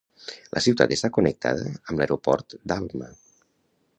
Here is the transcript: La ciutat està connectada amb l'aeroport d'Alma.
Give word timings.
La 0.55 0.61
ciutat 0.65 0.93
està 0.95 1.11
connectada 1.17 1.67
amb 1.75 2.01
l'aeroport 2.03 2.57
d'Alma. 2.71 3.13